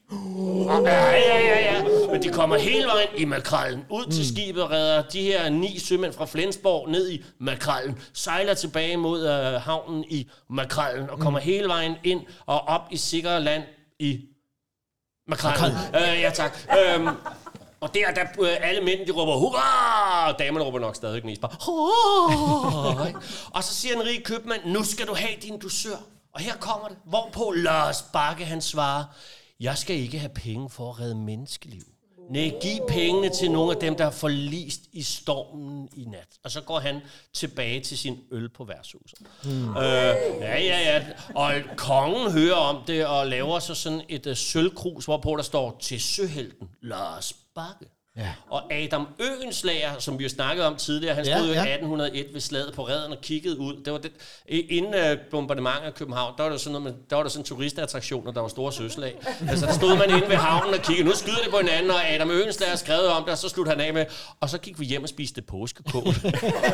[0.85, 1.83] Ja, ja, ja, ja.
[2.11, 3.85] Men de kommer hele vejen i makrallen.
[3.90, 4.37] Ud til mm.
[4.37, 7.98] skibet redder de her ni sømænd fra Flensborg ned i makrallen.
[8.14, 11.44] Sejler tilbage mod uh, havnen i makrallen og kommer mm.
[11.44, 13.62] hele vejen ind og op i sikre land
[13.98, 14.20] i
[15.29, 15.79] makrallen.
[15.88, 16.59] Uh, ja, tak.
[16.96, 17.09] Um,
[17.81, 20.33] og der, der uh, alle mænd, de råber, hurra!
[20.33, 23.09] Og damerne råber nok stadig mest bare, hurra!
[23.57, 25.96] og så siger en rig købmand, nu skal du have din dusør.
[26.35, 26.96] Og her kommer det.
[27.05, 29.05] Hvorpå Lars Bakke, han svarer,
[29.62, 31.83] jeg skal ikke have penge for at redde menneskeliv.
[32.31, 36.29] Nej, giv pengene til nogle af dem, der har forlist i stormen i nat.
[36.44, 37.01] Og så går han
[37.33, 39.18] tilbage til sin øl på værtshuset.
[39.44, 39.68] Hmm.
[39.68, 39.77] Øh,
[40.40, 41.07] ja, ja, ja.
[41.35, 45.79] Og kongen hører om det og laver så sådan et uh, sølvkrus, hvorpå der står
[45.81, 47.87] til søhelten Lars Bakke.
[48.16, 48.33] Ja.
[48.51, 52.27] Og Adam Øenslager, som vi jo snakkede om tidligere, han stod ja, jo i 1801
[52.33, 53.83] ved slaget på redden og kiggede ud.
[53.85, 54.12] Det var det,
[54.46, 58.33] inden uh, bombardementet af København, der var der sådan noget der var der sådan turistattraktioner,
[58.33, 59.14] der var store søslag.
[59.51, 62.09] altså der stod man inde ved havnen og kiggede, nu skyder det på hinanden, og
[62.09, 64.07] Adam Øenslager skrev om det, og så sluttede han af med,
[64.40, 66.14] og så gik vi hjem og spiste påskekål.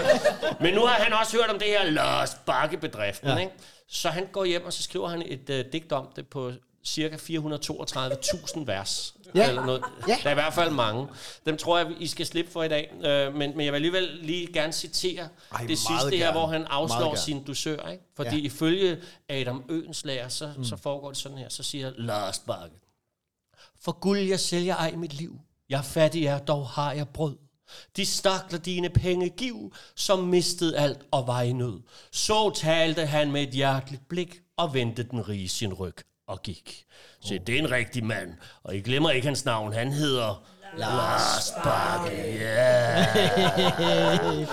[0.62, 3.36] Men nu har han også hørt om det her Lars Bakke-bedriften, ja.
[3.36, 3.52] ikke?
[3.88, 6.52] Så han går hjem, og så skriver han et uh, digt om det på
[6.84, 9.14] cirka 432.000 vers.
[9.34, 9.48] Ja.
[9.48, 9.82] Eller noget.
[10.08, 10.18] Ja.
[10.22, 11.08] Der er i hvert fald mange.
[11.46, 12.92] Dem tror jeg, I skal slippe for i dag.
[13.04, 16.16] Øh, men, men jeg vil alligevel lige gerne citere Ej, det sidste gerne.
[16.16, 17.88] her, hvor han afslår sin dusør.
[17.88, 18.04] Ikke?
[18.16, 18.42] Fordi ja.
[18.42, 20.64] ifølge Adam Øenslager, så, mm.
[20.64, 21.48] så foregår det sådan her.
[21.48, 22.76] Så siger Lars Bakke.
[23.80, 25.38] For guld jeg sælger ej mit liv.
[25.68, 27.36] Jeg fattig er, dog har jeg brød.
[27.96, 31.80] De stakler dine penge giv, som mistede alt og var i nød.
[32.12, 35.96] Så talte han med et hjerteligt blik og vendte den rige sin ryg
[36.28, 36.84] og gik.
[37.20, 37.40] Så oh.
[37.46, 38.32] det er en rigtig mand.
[38.64, 39.72] Og I glemmer ikke hans navn.
[39.72, 40.44] Han hedder
[40.76, 42.16] Lars Bakke.
[42.34, 43.06] Ja.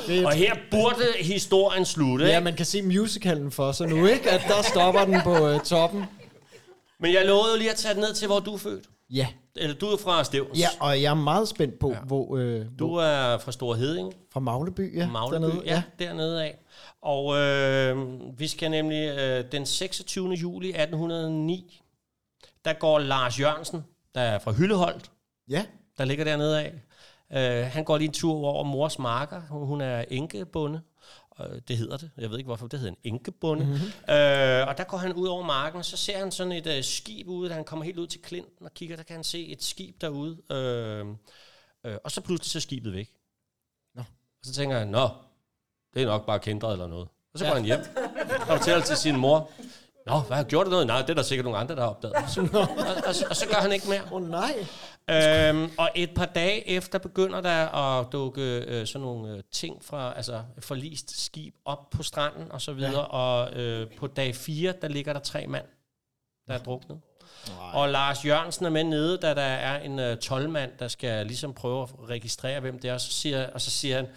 [0.09, 0.25] Yeah.
[0.25, 2.25] og her burde historien slutte.
[2.25, 4.31] Ja, man kan se musicalen for sig nu, ikke?
[4.31, 6.05] At der stopper den på uh, toppen.
[6.99, 8.85] Men jeg lovede jo lige at tage det ned til, hvor du er født.
[9.10, 9.28] Ja.
[9.56, 10.60] Eller du er fra Stevns.
[10.60, 12.00] Ja, og jeg er meget spændt på, ja.
[12.00, 14.13] hvor, øh, Du hvor, er fra Store Heding.
[14.34, 15.62] fra Magleby, ja, Magleby, dernede.
[15.65, 16.58] ja, dernede af.
[17.02, 18.08] Og øh,
[18.39, 20.30] vi skal nemlig øh, den 26.
[20.30, 21.82] juli 1809,
[22.65, 23.84] der går Lars Jørgensen,
[24.15, 25.12] der er fra Hylleholdt,
[25.50, 25.65] ja.
[25.98, 26.74] der ligger dernede af.
[27.34, 29.41] Øh, han går lige en tur over mors marker.
[29.50, 30.82] Hun, hun er enkebonde.
[31.41, 32.12] Øh, det hedder det.
[32.17, 33.65] Jeg ved ikke, hvorfor det hedder en enkebonde.
[33.65, 34.13] Mm-hmm.
[34.13, 37.28] Øh, og der går han ud over marken, så ser han sådan et øh, skib
[37.28, 39.63] ude, da han kommer helt ud til Klinten og kigger, der kan han se et
[39.63, 40.38] skib derude.
[40.52, 41.06] Øh,
[41.86, 43.10] øh, og så pludselig så er skibet væk.
[43.95, 44.02] Nå.
[44.02, 45.10] Og så tænker han, nå,
[45.93, 47.08] det er nok bare kendret eller noget.
[47.34, 47.80] Og så går han hjem
[48.41, 49.52] og fortæller til sin mor,
[50.06, 50.88] Nå, hvad har gjort det noget?
[50.88, 52.15] Nej, det er der sikkert nogle andre, der har opdaget.
[52.54, 54.02] og, og, og, så gør han ikke mere.
[54.12, 54.65] Åh oh, nej.
[55.10, 59.86] Øhm, og et par dage efter begynder der at dukke øh, sådan nogle øh, ting
[59.86, 62.91] fra altså forlist skib op på stranden og så videre.
[62.91, 62.98] Ja.
[63.00, 65.65] Og øh, på dag 4, der ligger der tre mand,
[66.48, 67.00] der er druknet.
[67.48, 67.72] Nej.
[67.74, 71.54] Og Lars Jørgensen er med nede, da der er en øh, 12-mand, der skal ligesom
[71.54, 72.94] prøve at registrere, hvem det er.
[72.94, 74.08] Og så siger, og så siger han,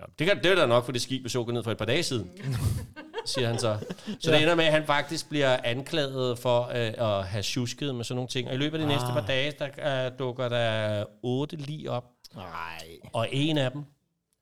[0.00, 1.78] ja, det, kan, det er da nok, for det skib, vi så ned for et
[1.78, 2.30] par dage siden.
[3.24, 3.78] siger han så.
[4.20, 4.36] Så ja.
[4.36, 8.16] det ender med, at han faktisk bliver anklaget for øh, at have tjusket med sådan
[8.16, 8.48] nogle ting.
[8.48, 9.00] Og i løbet af de ah.
[9.00, 12.04] næste par dage, der øh, dukker der otte lige op.
[12.34, 12.98] Nej.
[13.12, 13.84] Og en af dem,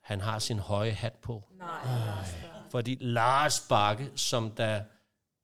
[0.03, 1.45] han har sin høje hat på.
[1.59, 1.69] Nej.
[2.71, 4.81] Fordi Lars Bakke, som der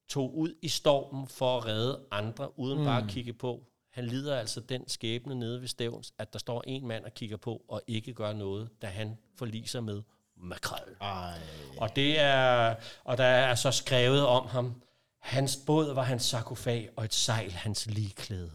[0.09, 2.85] tog ud i stormen for at redde andre, uden mm.
[2.85, 6.65] bare at kigge på, han lider altså den skæbne nede ved Stævns, at der står
[6.67, 10.03] en mand og kigger på, og ikke gør noget, da han forliser med
[10.41, 10.81] makrel.
[11.01, 11.39] Ej.
[11.79, 12.75] Og det er,
[13.05, 14.83] og der er så skrevet om ham,
[15.23, 18.51] hans båd var hans sarkofag, og et sejl hans ligeklæde.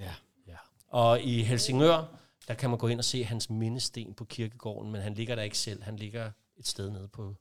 [0.00, 0.04] Ja.
[0.48, 0.56] Ja.
[0.88, 2.02] Og i Helsingør,
[2.48, 5.42] der kan man gå ind og se hans mindesten på kirkegården, men han ligger der
[5.42, 5.82] ikke selv.
[5.82, 7.34] Han ligger et sted nede på,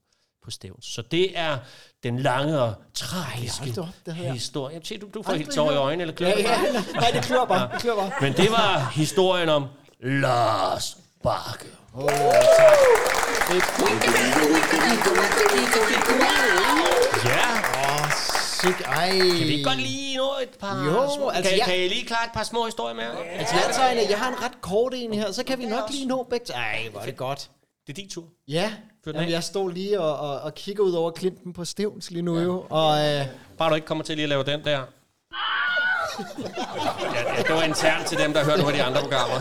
[0.43, 0.85] på Stævns.
[0.85, 1.57] Så det er
[2.03, 3.73] den lange og tragiske
[4.07, 4.73] jeg historie.
[4.73, 6.65] Jamen, se, du, du får helt tår i øjnene, eller klør Ja, bare?
[6.73, 6.83] ja.
[6.93, 7.71] Nej, det klør bare.
[7.73, 8.11] Det klør bare.
[8.21, 9.67] Men det var historien om
[9.99, 11.65] Lars Bakke.
[17.25, 18.07] Ja, Åh.
[18.97, 19.09] Ej.
[19.09, 21.87] kan vi ikke godt lige nå et par Jo, små, altså, kan, jeg- kan I
[21.87, 23.03] lige klare et par små historier med?
[23.35, 25.89] Altså, jeg tager en, jeg har en ret kort en her, så kan vi nok
[25.89, 26.53] lige nå begge.
[26.53, 27.49] Ej, hvor er det godt.
[27.87, 28.23] Det er din tur.
[28.47, 28.71] Ja,
[29.07, 32.39] Jamen, jeg står lige og, og, og kigger ud over Klinten på Stevns lige nu
[32.39, 33.25] jo, og øh,
[33.57, 34.69] Bare du ikke kommer til lige at lave den der.
[34.71, 34.81] ja,
[37.37, 39.35] ja, det var internt til dem, der hørte på de andre programmer.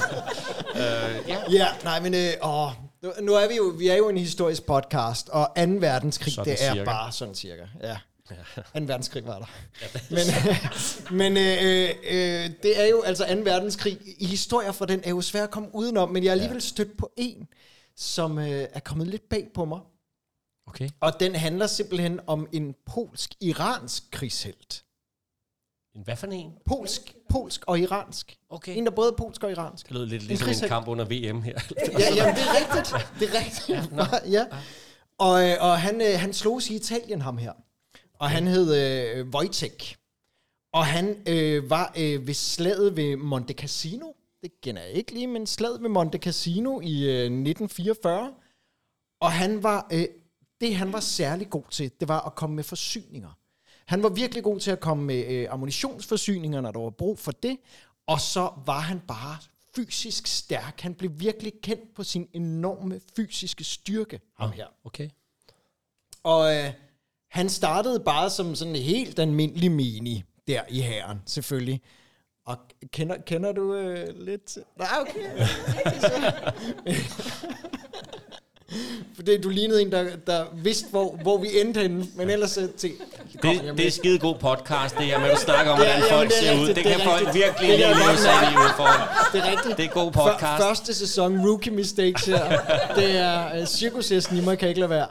[0.75, 1.37] Uh, ja.
[1.51, 2.71] ja, nej, men øh, åh,
[3.03, 5.63] nu, nu er vi jo, vi er jo en historisk podcast, og 2.
[5.63, 6.85] verdenskrig, Sådan det er cirka.
[6.85, 7.97] bare sådan cirka, ja.
[8.29, 8.35] 2.
[8.81, 9.47] verdenskrig var der.
[10.11, 10.27] men
[11.19, 13.41] men øh, øh, det er jo altså 2.
[13.41, 13.99] verdenskrig.
[14.19, 16.97] I historier for den er jo svært at komme udenom, men jeg er alligevel stødt
[16.97, 17.49] på en,
[17.97, 19.81] som øh, er kommet lidt bag på mig.
[20.67, 20.89] Okay.
[21.01, 24.85] Og den handler simpelthen om en polsk-iransk krigshelt.
[25.97, 26.53] En hvad for en?
[26.67, 28.39] Polsk, polsk og iransk.
[28.51, 28.77] Okay.
[28.77, 29.87] En, der både er polsk og iransk.
[29.89, 30.69] Det lød lidt ligesom en krigshelt.
[30.69, 31.59] kamp under VM her.
[31.99, 33.21] Ja, jamen, det er rigtigt.
[33.21, 33.99] Det er rigtigt.
[34.29, 34.47] Ja, ja.
[35.19, 37.53] Og, øh, og han, øh, han slogs i Italien, ham her.
[38.19, 39.97] Og han hed øh, Wojtek.
[40.73, 44.07] Og han øh, var øh, ved slaget ved Monte Cassino.
[44.43, 48.35] Det kender jeg ikke lige, men slaget ved Monte Cassino i øh, 1944.
[49.21, 50.05] Og han var, øh,
[50.61, 53.31] det han var særlig god til, det var at komme med forsyninger.
[53.91, 57.33] Han var virkelig god til at komme med øh, ammunitionsforsyninger, når der var brug for
[57.33, 57.59] det.
[58.07, 59.37] Og så var han bare
[59.77, 60.81] fysisk stærk.
[60.81, 64.67] Han blev virkelig kendt på sin enorme fysiske styrke, ham her.
[64.85, 65.09] Okay.
[66.23, 66.73] Og øh,
[67.31, 71.81] han startede bare som sådan en helt almindelig menig der i hæren, selvfølgelig.
[72.47, 72.57] Og
[72.93, 74.59] kender, kender du øh, lidt?
[74.77, 75.47] Nej, okay.
[79.15, 82.07] Fordi du lignede en, der, der vidste, hvor, hvor vi endte henne.
[82.17, 82.91] Men ellers øh, til...
[83.43, 86.29] Det, det er skide god podcast, det her med at snakke om, hvordan ja, folk
[86.31, 86.59] det er ser ud.
[86.69, 87.45] rigtigt, Det det er kan folk rigtigt.
[87.45, 88.59] virkelig Det kan lide at godt se mærke.
[88.59, 88.89] ud for.
[89.33, 89.77] Det er rigtigt.
[89.77, 90.63] Det er god podcast.
[90.63, 92.45] Første sæson, Rookie Mistakes her.
[92.95, 95.07] Det er uh, cirkushesten i mig, kan ikke lade være.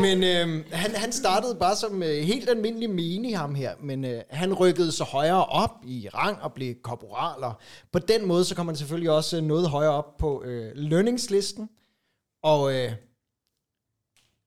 [0.00, 3.70] Men øh, han, han startede bare som uh, helt almindelig menig, ham her.
[3.82, 7.44] Men øh, han rykkede så højere op i rang og blev korporal.
[7.44, 7.52] Og
[7.92, 11.68] på den måde, så kom han selvfølgelig også øh, noget højere op på øh, lønningslisten.
[12.42, 12.92] Og øh,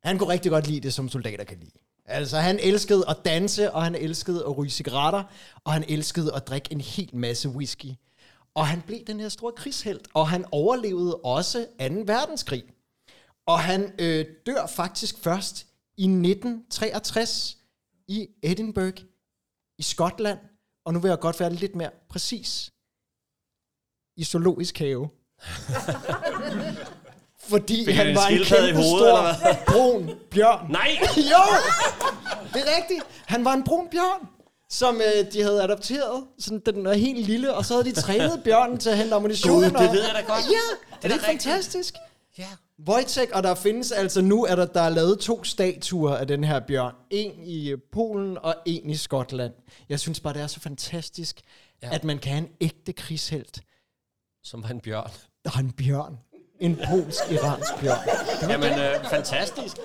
[0.04, 1.72] han kunne rigtig godt lide det, som soldater kan lide.
[2.06, 5.24] Altså, han elskede at danse, og han elskede at ryge cigaretter,
[5.64, 7.92] og han elskede at drikke en hel masse whisky.
[8.54, 11.86] Og han blev den her store krigshelt, og han overlevede også 2.
[12.06, 12.64] verdenskrig.
[13.46, 17.58] Og han øh, dør faktisk først i 1963
[18.08, 19.04] i Edinburgh
[19.78, 20.40] i Skotland.
[20.86, 22.72] Og nu vil jeg godt være lidt mere præcis.
[24.16, 25.10] I zoologisk have.
[27.50, 29.36] Fordi Fik han var en kæmpe stor
[29.68, 30.72] brun bjørn.
[30.72, 30.90] Nej!
[31.34, 31.44] Jo,
[32.54, 33.04] det er rigtigt.
[33.26, 34.28] Han var en brun bjørn.
[34.70, 36.24] som øh, de havde adopteret.
[36.40, 39.54] Sådan, den var helt lille, og så havde de trænet bjørnen til at hente ammunition.
[39.54, 40.46] Gud, det og- ved jeg da godt.
[40.46, 40.56] Ja,
[40.92, 41.44] er det da ikke rigtigt.
[41.44, 41.94] fantastisk?
[42.38, 42.48] Ja.
[42.88, 46.44] Wojtek, og der findes altså nu, er der, der er lavet to statuer af den
[46.44, 46.94] her bjørn.
[47.10, 49.54] En i øh, Polen og en i Skotland.
[49.90, 51.42] Jeg synes bare, det er så fantastisk,
[51.84, 51.90] ja.
[51.94, 53.62] at man kan have en ægte krigshelt.
[54.44, 55.10] Som var en bjørn.
[55.46, 56.18] Der er en bjørn.
[56.60, 58.50] En polsk-iransk bjørn.
[58.50, 59.76] Jamen, øh, fantastisk.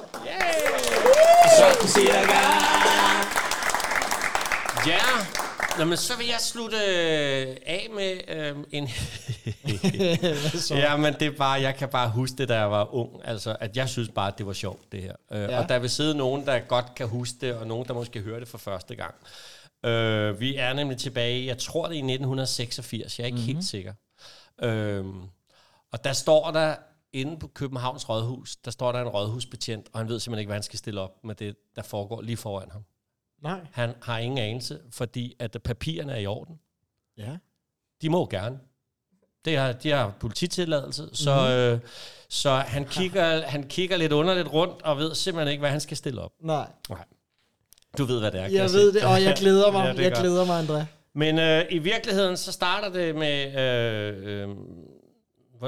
[1.58, 2.38] Sådan cirka.
[4.86, 5.00] Ja,
[5.78, 8.88] Nå, men så vil jeg slutte øh, af med øh, en...
[10.82, 13.10] ja, men det er bare, jeg kan bare huske det, da jeg var ung.
[13.24, 15.14] Altså, at jeg synes bare, at det var sjovt, det her.
[15.32, 15.40] Øh.
[15.40, 15.58] Ja.
[15.58, 18.38] Og der vil sidde nogen, der godt kan huske det, og nogen, der måske hører
[18.38, 19.14] det for første gang.
[19.84, 23.46] Øh, vi er nemlig tilbage, jeg tror det er i 1986, jeg er ikke mm-hmm.
[23.46, 23.92] helt sikker.
[24.62, 25.04] Øh,
[25.94, 26.76] og der står der
[27.12, 30.56] inde på Københavns Rådhus, der står der en rådhusbetjent, og han ved simpelthen ikke, hvad
[30.56, 32.84] han skal stille op med det, der foregår lige foran ham.
[33.42, 33.60] Nej.
[33.72, 36.58] Han har ingen anelse, fordi at papirerne er i orden.
[37.18, 37.36] Ja.
[38.02, 38.58] De må gerne.
[39.44, 41.52] Det har, de har polititilladelse, så, mm-hmm.
[41.52, 41.80] øh,
[42.28, 45.96] så han, kigger, han kigger lidt underligt rundt og ved simpelthen ikke, hvad han skal
[45.96, 46.32] stille op.
[46.40, 46.68] Nej.
[46.88, 47.04] Nej.
[47.98, 48.46] Du ved, hvad det er.
[48.46, 48.76] Jeg se.
[48.76, 49.96] ved det, og jeg glæder mig.
[49.96, 50.84] Ja, jeg glæder mig, André.
[51.14, 53.58] Men øh, i virkeligheden, så starter det med...
[53.58, 54.56] Øh, øh,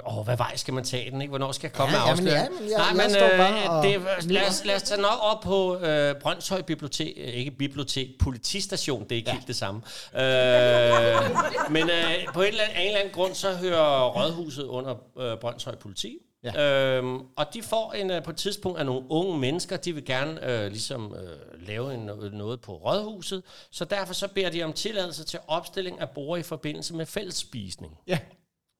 [0.07, 1.31] Åh, hvad vej skal man tage den, ikke?
[1.31, 2.71] Hvornår skal jeg komme Ja, med jamen, afsløring?
[2.71, 5.41] ja, men jeg- jeg står bare og det, lad, os, lad os tage nok op
[5.41, 9.35] på øh, Brøndshøj Bibliotek, øh, ikke bibliotek, politistation, det er ikke ja.
[9.35, 9.81] helt det samme.
[10.15, 14.95] Øh, men øh, på en eller, anden, en eller anden grund, så hører Rådhuset under
[15.19, 16.19] øh, Brøndshøj Politi.
[16.55, 16.97] Ja.
[16.97, 20.05] Øhm, og de får en, øh, på et tidspunkt af nogle unge mennesker, de vil
[20.05, 24.73] gerne øh, ligesom øh, lave en, noget på Rådhuset, så derfor så beder de om
[24.73, 27.93] tilladelse til opstilling af borgere i forbindelse med fællesspisning.
[28.07, 28.19] Ja.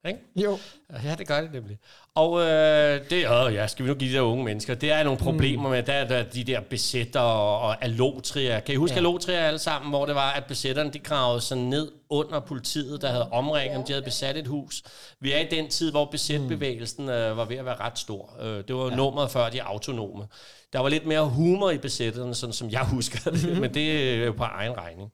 [0.09, 0.21] Ikke?
[0.37, 0.59] Jo.
[1.05, 1.79] Ja, det gør det nemlig.
[2.15, 5.03] Og øh, det, åh, ja, skal vi nu give de der unge mennesker, det er
[5.03, 8.61] nogle problemer med, der er der, de der besætter og, og alotrier.
[8.61, 9.01] Kan I huske ja.
[9.01, 13.09] alotrier alle sammen, hvor det var, at besætterne de gravede sig ned under politiet, der
[13.09, 14.83] havde omringet dem, de havde besat et hus.
[15.21, 18.37] Vi er i den tid, hvor besætbevægelsen øh, var ved at være ret stor.
[18.41, 18.97] Øh, det var jo ja.
[18.97, 20.27] nummeret før de autonome.
[20.73, 24.25] Der var lidt mere humor i besætterne, sådan som jeg husker det, men det er
[24.25, 25.13] jo på egen regning.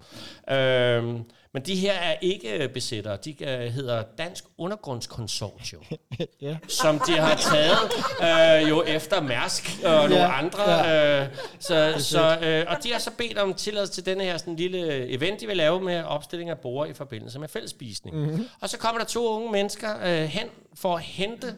[0.50, 1.20] Øh,
[1.54, 3.18] men de her er ikke besættere.
[3.24, 5.82] De øh, hedder Dansk Undergrundskonsortium
[6.40, 6.56] Ja.
[6.68, 11.22] som de har taget øh, jo efter Mærsk og nogle Ja, andre.
[11.22, 14.56] Øh, så, så, øh, og de har så bedt om tilladelse til denne her sådan
[14.56, 18.16] lille event, de vil lave med opstilling af borgere i forbindelse med fællesspisning.
[18.16, 18.48] Mm-hmm.
[18.60, 21.54] Og så kommer der to unge mennesker øh, hen for at hente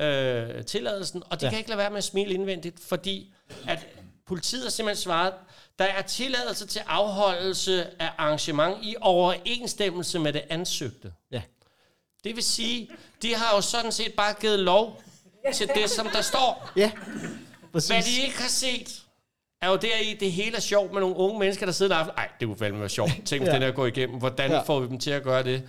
[0.00, 1.50] øh, tilladelsen, og de ja.
[1.50, 3.32] kan ikke lade være med at smile indvendigt, fordi
[3.68, 3.86] at
[4.32, 5.34] politiet har simpelthen svaret,
[5.78, 11.12] der er tilladelse til afholdelse af arrangement i overensstemmelse med det ansøgte.
[11.30, 11.42] Ja.
[12.24, 12.90] Det vil sige,
[13.22, 15.02] de har jo sådan set bare givet lov
[15.54, 16.70] til det, som der står.
[16.76, 16.90] Ja.
[17.72, 17.90] Præcis.
[17.90, 19.02] Hvad de ikke har set,
[19.62, 22.14] er jo deri, det hele er sjovt med nogle unge mennesker, der sidder der aften.
[22.18, 23.10] Ej, det kunne fandme være sjovt.
[23.26, 23.52] Tænk, Ja.
[23.52, 24.18] den her går igennem.
[24.18, 24.60] Hvordan Ja.
[24.62, 25.62] får vi dem til at gøre det?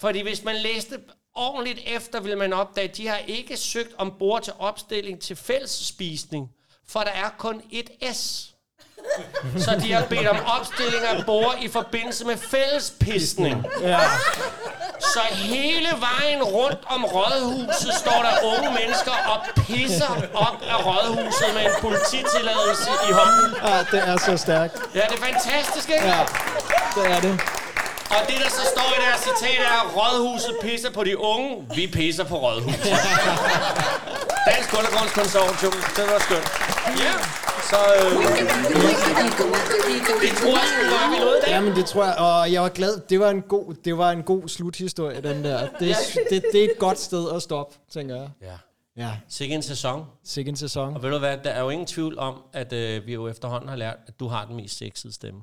[0.00, 0.98] Fordi hvis man læste
[1.34, 6.50] ordentligt efter, vil man opdage, at de har ikke søgt ombord til opstilling til fællesspisning,
[6.90, 8.44] for der er kun et S.
[9.58, 13.66] Så de har bedt om opstilling af bord i forbindelse med fællespisning.
[13.82, 13.98] Ja.
[15.00, 21.54] Så hele vejen rundt om rådhuset står der unge mennesker og pisser op af rådhuset
[21.54, 23.56] med en polititilladelse i hånden.
[23.64, 24.74] ja, det er så stærkt.
[24.94, 26.06] Ja, det er fantastisk, ikke?
[26.06, 26.20] Ja,
[26.94, 27.40] det er det.
[28.10, 31.66] Og det, der så står i deres citat, er, at rådhuset pisser på de unge.
[31.74, 32.80] Vi pisser på rådhuset.
[34.68, 35.72] Dansk Undergrundskonsortium.
[35.96, 36.48] Det var skønt.
[37.04, 37.14] Ja,
[37.70, 38.10] så øh,
[40.22, 41.50] det tror jeg sgu vi nåede i dag.
[41.50, 43.00] Jamen, det tror jeg, og jeg var glad.
[43.08, 45.68] Det var en god, det var en god sluthistorie, den der.
[45.80, 45.96] Det,
[46.30, 48.28] det, det er et godt sted at stoppe, tænker jeg.
[48.42, 48.56] Ja.
[48.96, 50.04] Ja, Sikke en sæson.
[50.24, 50.94] sikke en sæson.
[50.94, 53.68] Og ved du hvad, der er jo ingen tvivl om, at øh, vi jo efterhånden
[53.68, 55.40] har lært, at du har den mest sexede stemme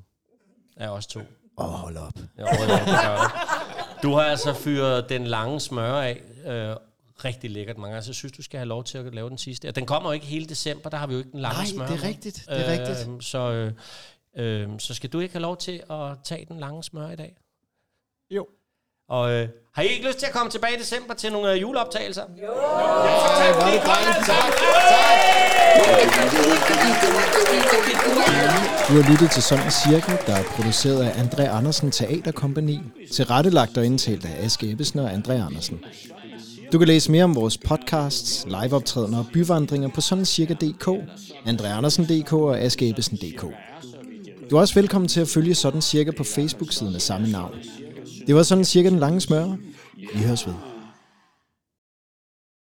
[0.76, 1.20] af os to.
[1.58, 2.12] Åh, oh, hold op.
[2.38, 4.02] Ja, gør det.
[4.02, 6.20] Du har altså fyret den lange smør af.
[6.46, 6.76] Øh,
[7.24, 8.04] rigtig lækkert mange gange.
[8.04, 9.68] Så jeg synes, du skal have lov til at lave den sidste.
[9.68, 11.66] Og den kommer jo ikke hele december, der har vi jo ikke den lange Nej,
[11.66, 11.86] smør.
[11.86, 13.24] det er rigtigt, det er rigtigt.
[13.24, 13.72] Så, øh,
[14.36, 17.36] øh, så skal du ikke have lov til at tage den lange smør i dag?
[18.30, 18.46] Jo.
[19.08, 21.60] Og øh, har I ikke lyst til at komme tilbage i december til nogle øh,
[21.60, 22.22] juleoptagelser?
[22.42, 22.42] Jo!
[22.42, 24.26] Ja, Ej, hvor er det dejligt.
[24.26, 24.52] Tak,
[28.88, 32.80] Du har lyttet til Sådan Cirka, der er produceret af André Andersen Teaterkompagni,
[33.12, 35.84] tilrettelagt og indtalt af Aske Ebbesen og André Andersen.
[36.72, 40.88] Du kan læse mere om vores podcasts, liveoptrædener og byvandringer på sådancirka.dk,
[41.44, 43.46] andreandersen.dk og askeebbesen.dk.
[44.50, 47.54] Du er også velkommen til at følge Sådan Cirka på Facebook-siden af samme navn.
[48.26, 49.56] Det var Sådan Cirka den lange smør.
[50.14, 50.75] Vi høres ved.